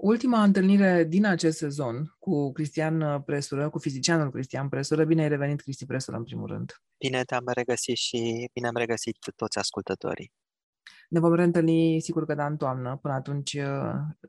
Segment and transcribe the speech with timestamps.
[0.00, 5.04] Ultima întâlnire din acest sezon cu Cristian Presură, cu fizicianul Cristian Presură.
[5.04, 6.82] Bine ai revenit, Cristi Presură, în primul rând.
[6.98, 10.32] Bine te-am regăsit și bine am regăsit toți ascultătorii.
[11.08, 12.98] Ne vom reîntâlni, sigur că da, în toamnă.
[13.02, 13.58] Până atunci,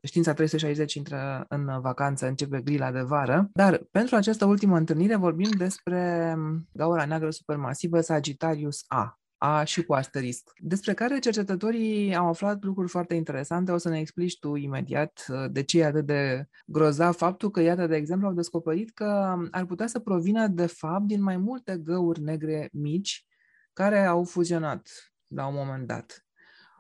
[0.03, 3.49] știința 360 intră în vacanță, începe grila de vară.
[3.53, 6.35] Dar pentru această ultimă întâlnire vorbim despre
[6.71, 9.18] gaura neagră supermasivă Sagittarius A.
[9.41, 13.71] A și cu asterisc, despre care cercetătorii au aflat lucruri foarte interesante.
[13.71, 17.61] O să ne explici tu imediat uh, de ce e atât de grozav faptul că,
[17.61, 21.77] iată, de exemplu, au descoperit că ar putea să provină, de fapt, din mai multe
[21.77, 23.25] găuri negre mici
[23.73, 24.89] care au fuzionat
[25.27, 26.25] la un moment dat.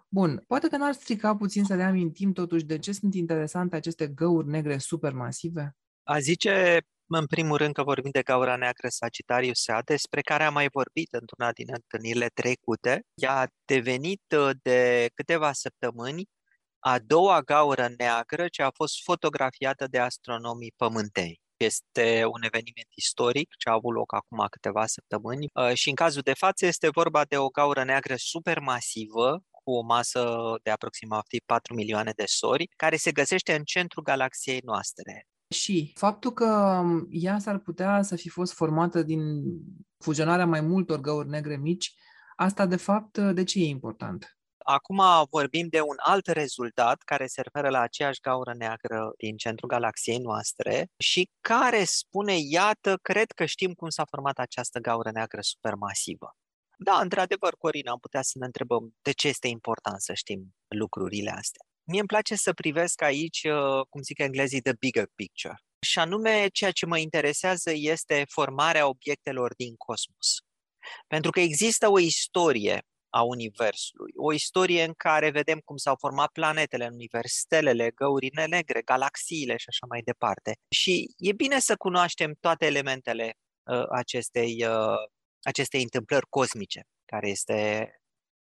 [0.09, 4.07] Bun, poate că n-ar strica puțin să le amintim totuși de ce sunt interesante aceste
[4.07, 5.75] găuri negre supermasive?
[6.03, 6.81] A zice
[7.17, 11.13] în primul rând că vorbim de gaura neagră Sagittarius A, despre care am mai vorbit
[11.13, 13.01] într-una din întâlnirile trecute.
[13.13, 16.23] Ea a devenit uh, de câteva săptămâni
[16.79, 21.39] a doua gaură neagră ce a fost fotografiată de astronomii pământeni.
[21.57, 26.21] Este un eveniment istoric ce a avut loc acum câteva săptămâni uh, și în cazul
[26.21, 31.73] de față este vorba de o gaură neagră supermasivă cu o masă de aproximativ 4
[31.73, 35.28] milioane de sori, care se găsește în centrul galaxiei noastre.
[35.55, 39.21] Și faptul că ea s-ar putea să fi fost formată din
[39.97, 41.93] fuzionarea mai multor găuri negre mici,
[42.35, 44.37] asta de fapt de ce e important?
[44.57, 49.69] Acum vorbim de un alt rezultat care se referă la aceeași gaură neagră din centrul
[49.69, 55.41] galaxiei noastre și care spune, iată, cred că știm cum s-a format această gaură neagră
[55.41, 56.35] supermasivă.
[56.77, 61.31] Da, într-adevăr, Corina, am putea să ne întrebăm de ce este important să știm lucrurile
[61.31, 61.68] astea.
[61.89, 65.55] Mie îmi place să privesc aici, uh, cum zic englezii, the bigger picture.
[65.79, 70.37] Și anume, ceea ce mă interesează este formarea obiectelor din cosmos.
[71.07, 76.31] Pentru că există o istorie a Universului, o istorie în care vedem cum s-au format
[76.31, 80.53] planetele în univers, stelele, găurile negre, galaxiile și așa mai departe.
[80.75, 83.33] Și e bine să cunoaștem toate elementele
[83.63, 85.09] uh, acestei, uh,
[85.41, 87.89] acestei întâmplări cosmice, care este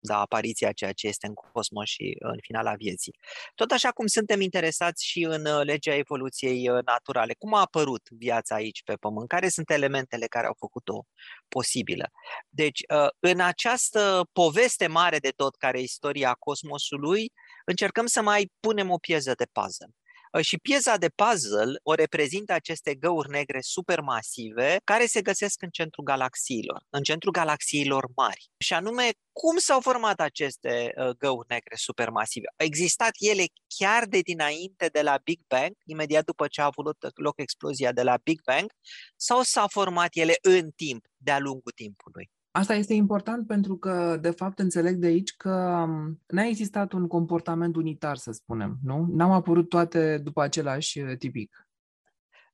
[0.04, 3.14] da, apariția a ceea ce este în cosmos și în finala vieții.
[3.54, 7.34] Tot așa cum suntem interesați și în uh, legea evoluției uh, naturale.
[7.38, 9.28] Cum a apărut viața aici pe Pământ?
[9.28, 11.06] Care sunt elementele care au făcut-o
[11.48, 12.10] posibilă?
[12.48, 17.32] Deci, uh, în această poveste mare de tot, care e istoria cosmosului,
[17.64, 19.94] încercăm să mai punem o pieză de puzzle.
[20.34, 25.68] Ă, și piesa de puzzle o reprezintă aceste găuri negre supermasive care se găsesc în
[25.70, 28.50] centrul galaxiilor, în centrul galaxiilor mari.
[28.58, 32.46] Și anume, cum s-au format aceste ă, găuri negre supermasive?
[32.56, 33.44] Au existat ele
[33.78, 38.02] chiar de dinainte de la Big Bang, imediat după ce a avut loc explozia de
[38.02, 38.72] la Big Bang,
[39.16, 42.30] sau s-au format ele în timp, de-a lungul timpului?
[42.54, 45.86] Asta este important pentru că, de fapt, înțeleg de aici că
[46.26, 49.06] n-a existat un comportament unitar, să spunem, nu?
[49.10, 51.66] N-au apărut toate după același uh, tipic.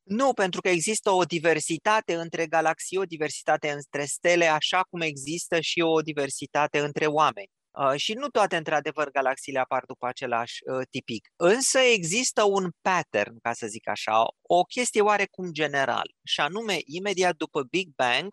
[0.02, 5.60] Nu, pentru că există o diversitate între galaxii, o diversitate între stele, așa cum există
[5.60, 7.50] și o diversitate între oameni.
[7.70, 11.28] Uh, și nu toate, într-adevăr, galaxiile apar după același uh, tipic.
[11.36, 17.36] Însă există un pattern, ca să zic așa, o chestie oarecum general, și anume, imediat
[17.36, 18.28] după Big Bang,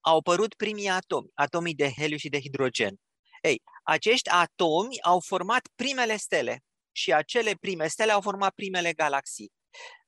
[0.00, 2.94] au apărut primii atomi, atomii de heliu și de hidrogen.
[3.42, 6.62] Ei, acești atomi au format primele stele
[6.92, 9.52] și acele prime stele au format primele galaxii.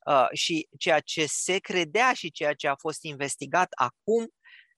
[0.06, 4.28] Uh, și ceea ce se credea și ceea ce a fost investigat acum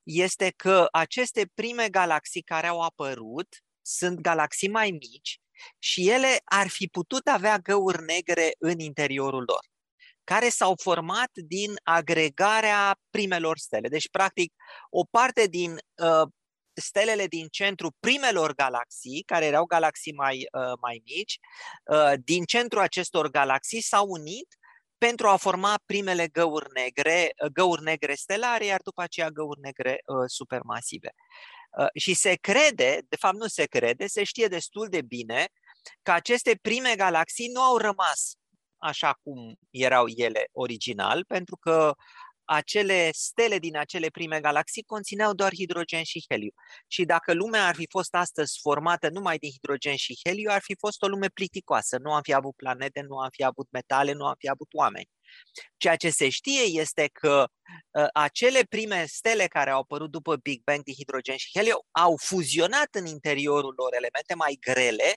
[0.03, 3.49] este că aceste prime galaxii care au apărut
[3.83, 5.39] sunt galaxii mai mici
[5.79, 9.74] și ele ar fi putut avea găuri negre în interiorul lor
[10.25, 13.89] care s-au format din agregarea primelor stele.
[13.89, 14.53] Deci, practic,
[14.91, 16.29] o parte din uh,
[16.75, 21.39] stelele din centru primelor galaxii, care erau galaxii mai, uh, mai mici,
[21.85, 24.59] uh, din centrul acestor galaxii s-au unit
[24.99, 30.01] pentru a forma primele găuri negre, uh, găuri negre stelare, iar după aceea găuri negre
[30.07, 31.11] uh, supermasive.
[31.79, 35.49] Uh, și se crede, de fapt nu se crede, se știe destul de bine
[36.03, 38.35] că aceste prime galaxii nu au rămas
[38.85, 41.95] așa cum erau ele original, pentru că
[42.45, 46.51] acele stele din acele prime galaxii conțineau doar hidrogen și heliu.
[46.87, 50.75] Și dacă lumea ar fi fost astăzi formată numai din hidrogen și heliu, ar fi
[50.79, 51.99] fost o lume plicticoasă.
[51.99, 55.09] Nu am fi avut planete, nu am fi avut metale, nu am fi avut oameni.
[55.77, 57.45] Ceea ce se știe este că
[57.91, 62.17] uh, acele prime stele care au apărut după Big Bang de hidrogen și heliu au
[62.17, 65.15] fuzionat în interiorul lor elemente mai grele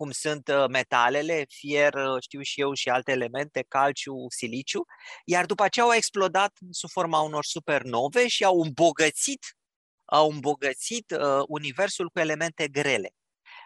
[0.00, 4.84] cum sunt uh, metalele, fier, uh, știu și eu, și alte elemente, calciu, siliciu,
[5.24, 9.56] iar după aceea au explodat sub forma unor supernove și au îmbogățit,
[10.04, 13.10] au îmbogățit uh, universul cu elemente grele.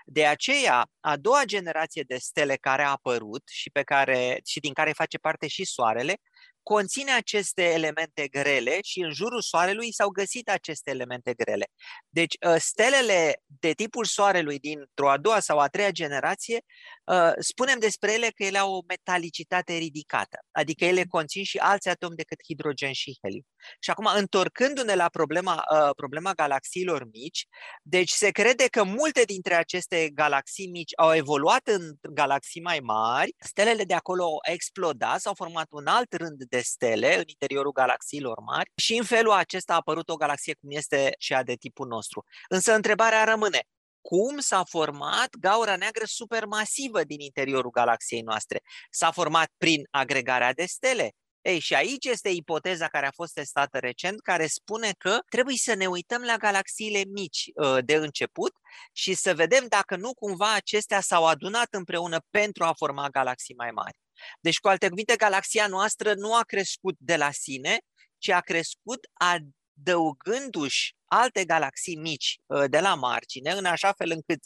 [0.05, 4.73] De aceea, a doua generație de stele care a apărut și, pe care, și din
[4.73, 6.21] care face parte și Soarele,
[6.65, 11.67] conține aceste elemente grele și în jurul Soarelui s-au găsit aceste elemente grele.
[12.09, 16.61] Deci, ă, stelele de tipul Soarelui dintr-o a doua sau a treia generație,
[17.04, 17.04] ă,
[17.39, 22.17] spunem despre ele că ele au o metalicitate ridicată, adică ele conțin și alți atomi
[22.17, 23.43] decât hidrogen și heliu.
[23.81, 27.47] Și acum, întorcându-ne la problema, ă, problema galaxiilor mici,
[27.83, 33.35] deci se crede că multe dintre aceste galaxii mici au evoluat în galaxii mai mari,
[33.39, 38.39] stelele de acolo au explodat, s-au format un alt rând de stele în interiorul galaxiilor
[38.39, 42.25] mari și în felul acesta a apărut o galaxie cum este cea de tipul nostru.
[42.49, 43.61] Însă întrebarea rămâne,
[44.09, 48.61] cum s-a format gaura neagră supermasivă din interiorul galaxiei noastre?
[48.91, 51.15] S-a format prin agregarea de stele,
[51.45, 55.75] ei, și aici este ipoteza care a fost testată recent, care spune că trebuie să
[55.75, 58.53] ne uităm la galaxiile mici ă, de început
[58.93, 63.71] și să vedem dacă nu cumva acestea s-au adunat împreună pentru a forma galaxii mai
[63.71, 63.97] mari.
[64.41, 67.79] Deci, cu alte cuvinte, galaxia noastră nu a crescut de la sine,
[68.19, 74.41] ci a crescut adăugându-și alte galaxii mici uh, de la margine, în așa fel încât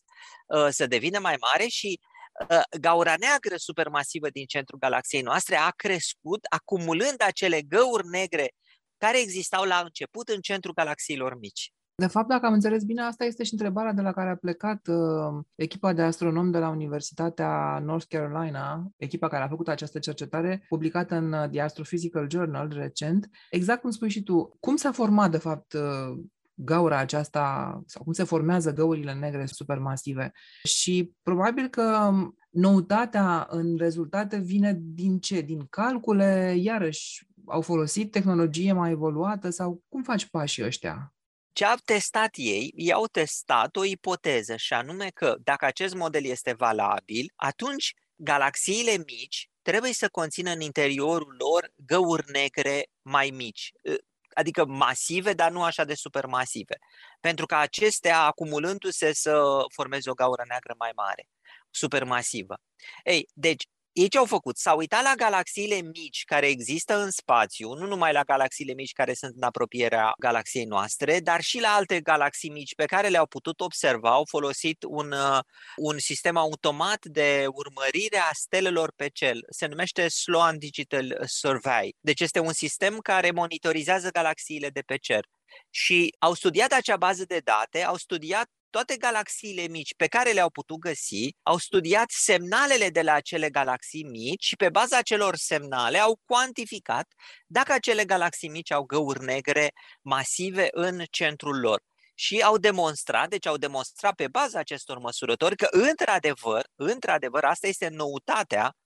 [0.47, 2.01] uh, să devină mai mare și
[2.49, 8.53] uh, gaura neagră supermasivă din centrul galaxiei noastre a crescut acumulând acele găuri negre
[8.97, 11.73] care existau la început în centrul galaxiilor mici.
[12.01, 14.87] De fapt, dacă am înțeles bine, asta este și întrebarea de la care a plecat
[14.87, 20.65] uh, echipa de astronomi de la Universitatea North Carolina, echipa care a făcut această cercetare,
[20.69, 23.31] publicată în uh, The Astrophysical Journal recent.
[23.51, 26.19] Exact cum spui și tu, cum s-a format, de fapt, uh,
[26.59, 30.33] gaura aceasta, sau cum se formează găurile negre supermasive.
[30.65, 32.13] Și probabil că
[32.51, 35.41] noutatea în rezultate vine din ce?
[35.41, 41.13] Din calcule, iarăși, au folosit tehnologie mai evoluată sau cum faci pașii ăștia?
[41.53, 42.73] Ce au testat ei?
[42.77, 49.05] Ei au testat o ipoteză și anume că dacă acest model este valabil, atunci galaxiile
[49.07, 53.95] mici trebuie să conțină în interiorul lor găuri negre mai mici, ă,
[54.39, 56.79] adică masive, dar nu așa de supermasive,
[57.21, 59.43] pentru că acestea, acumulându-se, să
[59.75, 61.29] formeze o gaură neagră mai mare,
[61.71, 62.61] supermasivă.
[63.05, 63.67] Ei, deci
[63.99, 64.57] ei ce au făcut?
[64.57, 69.15] S-au uitat la galaxiile mici care există în spațiu, nu numai la galaxiile mici care
[69.15, 73.61] sunt în apropierea galaxiei noastre, dar și la alte galaxii mici pe care le-au putut
[73.61, 74.11] observa.
[74.11, 75.39] Au folosit un, uh,
[75.77, 79.45] un sistem automat de urmărire a stelelor pe cel.
[79.51, 81.95] Se numește Sloan Digital Survey.
[82.01, 85.25] Deci este un sistem care monitorizează galaxiile de pe cer
[85.71, 90.51] și au studiat acea bază de date, au studiat toate galaxiile mici pe care le-au
[90.51, 95.99] putut găsi, au studiat semnalele de la acele galaxii mici și pe baza acelor semnale
[95.99, 97.13] au cuantificat
[97.47, 99.73] dacă acele galaxii mici au găuri negre
[100.03, 101.83] masive în centrul lor.
[102.15, 107.89] Și au demonstrat, deci au demonstrat pe baza acestor măsurători că într-adevăr, într-adevăr, asta este
[107.89, 108.77] noutatea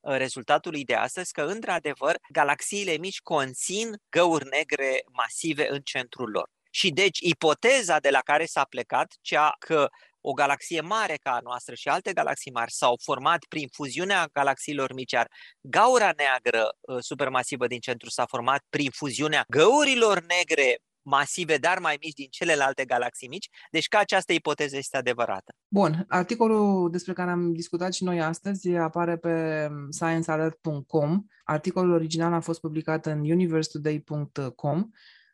[0.00, 6.50] uh, rezultatului de astăzi, că într-adevăr galaxiile mici conțin găuri negre masive în centrul lor.
[6.78, 9.88] Și deci ipoteza de la care s-a plecat, cea că
[10.20, 14.92] o galaxie mare ca a noastră și alte galaxii mari s-au format prin fuziunea galaxiilor
[14.92, 15.28] mici, iar
[15.60, 21.96] gaura neagră ă, supermasivă din centru s-a format prin fuziunea găurilor negre masive, dar mai
[22.00, 25.54] mici din celelalte galaxii mici, deci că această ipoteză este adevărată.
[25.68, 31.24] Bun, articolul despre care am discutat și noi astăzi apare pe sciencealert.com.
[31.44, 34.90] Articolul original a fost publicat în universetoday.com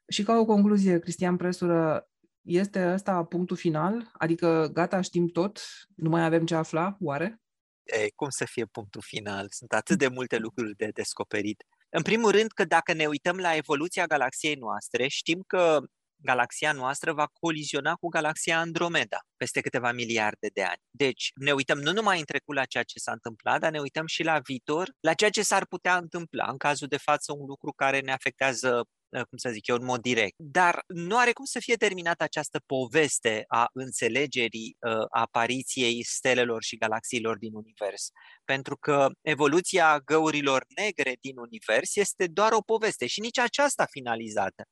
[0.08, 2.08] și ca o concluzie, Cristian Presură,
[2.42, 4.10] este ăsta punctul final?
[4.12, 5.60] Adică gata, știm tot,
[5.96, 7.42] nu mai avem ce afla, oare?
[7.82, 9.46] E, cum să fie punctul final?
[9.50, 11.64] Sunt atât de multe lucruri de descoperit.
[11.88, 15.80] În primul rând că dacă ne uităm la evoluția galaxiei noastre, știm că
[16.16, 20.80] galaxia noastră va coliziona cu galaxia Andromeda peste câteva miliarde de ani.
[20.90, 24.06] Deci ne uităm nu numai în trecut la ceea ce s-a întâmplat, dar ne uităm
[24.06, 26.46] și la viitor, la ceea ce s-ar putea întâmpla.
[26.50, 29.84] În cazul de față, un lucru care ne afectează Uh, cum să zic eu, în
[29.84, 30.34] mod direct.
[30.36, 36.76] Dar nu are cum să fie terminată această poveste a înțelegerii uh, apariției stelelor și
[36.76, 38.10] galaxiilor din univers.
[38.44, 44.62] Pentru că evoluția găurilor negre din univers este doar o poveste și nici aceasta finalizată.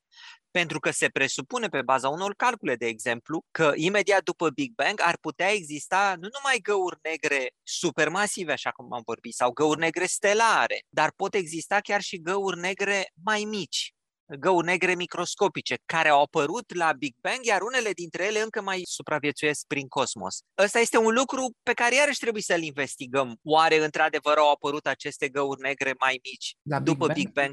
[0.51, 5.01] Pentru că se presupune pe baza unor calcule, de exemplu, că imediat după Big Bang
[5.03, 10.07] ar putea exista nu numai găuri negre supermasive, așa cum am vorbit, sau găuri negre
[10.07, 13.93] stelare, dar pot exista chiar și găuri negre mai mici,
[14.39, 18.81] găuri negre microscopice care au apărut la Big Bang, iar unele dintre ele încă mai
[18.85, 20.41] supraviețuiesc prin cosmos.
[20.59, 23.39] Ăsta este un lucru pe care iarăși trebuie să-l investigăm.
[23.43, 27.53] Oare într-adevăr au apărut aceste găuri negre mai mici La după Big Big Bang?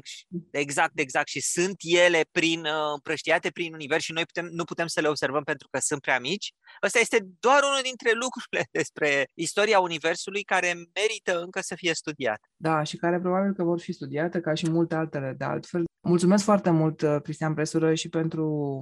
[0.50, 1.28] Exact, exact.
[1.28, 5.08] Și sunt ele prin, uh, împrăștiate prin univers și noi putem, nu putem să le
[5.08, 6.52] observăm pentru că sunt prea mici?
[6.82, 12.40] Ăsta este doar unul dintre lucrurile despre istoria universului care merită încă să fie studiat.
[12.56, 15.84] Da, și care probabil că vor fi studiate ca și multe altele de altfel.
[16.00, 18.78] Mulțumesc foarte mult, uh, Cristian Presură, și pentru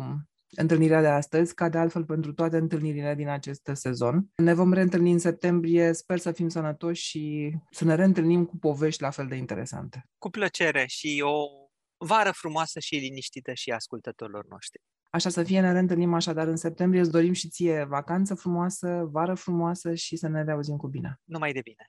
[0.50, 4.26] întâlnirea de astăzi, ca de altfel pentru toate întâlnirile din acest sezon.
[4.36, 9.02] Ne vom reîntâlni în septembrie, sper să fim sănătoși și să ne reîntâlnim cu povești
[9.02, 10.08] la fel de interesante.
[10.18, 11.46] Cu plăcere și o
[11.96, 14.80] vară frumoasă și liniștită și ascultătorilor noștri.
[15.10, 17.00] Așa să fie, ne reîntâlnim așadar în septembrie.
[17.00, 21.20] Îți dorim și ție vacanță frumoasă, vară frumoasă și să ne reauzim cu bine.
[21.24, 21.86] Numai de bine!